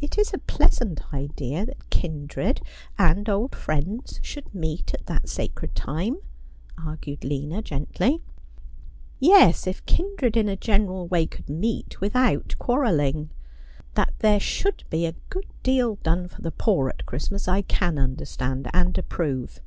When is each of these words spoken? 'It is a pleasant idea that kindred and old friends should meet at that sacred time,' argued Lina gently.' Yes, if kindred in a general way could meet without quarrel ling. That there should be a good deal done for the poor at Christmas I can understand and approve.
'It 0.00 0.16
is 0.16 0.32
a 0.32 0.38
pleasant 0.38 1.12
idea 1.12 1.66
that 1.66 1.90
kindred 1.90 2.60
and 2.96 3.28
old 3.28 3.56
friends 3.56 4.20
should 4.22 4.54
meet 4.54 4.94
at 4.94 5.06
that 5.06 5.28
sacred 5.28 5.74
time,' 5.74 6.18
argued 6.84 7.24
Lina 7.24 7.60
gently.' 7.60 8.22
Yes, 9.18 9.66
if 9.66 9.84
kindred 9.84 10.36
in 10.36 10.48
a 10.48 10.54
general 10.56 11.08
way 11.08 11.26
could 11.26 11.48
meet 11.50 12.00
without 12.00 12.54
quarrel 12.60 12.94
ling. 12.94 13.30
That 13.94 14.14
there 14.20 14.38
should 14.38 14.84
be 14.90 15.06
a 15.06 15.16
good 15.28 15.48
deal 15.64 15.96
done 16.04 16.28
for 16.28 16.40
the 16.40 16.52
poor 16.52 16.88
at 16.90 17.04
Christmas 17.04 17.48
I 17.48 17.62
can 17.62 17.98
understand 17.98 18.70
and 18.72 18.96
approve. 18.96 19.58